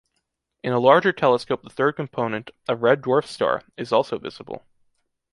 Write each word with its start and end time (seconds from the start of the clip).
In 0.63 0.73
a 0.73 0.79
larger 0.79 1.13
telescope 1.13 1.61
the 1.61 1.69
third 1.69 1.95
component, 1.95 2.49
a 2.67 2.75
red 2.75 3.03
dwarf 3.03 3.27
star, 3.27 3.61
is 3.77 3.91
also 3.91 4.17
visible. 4.17 4.65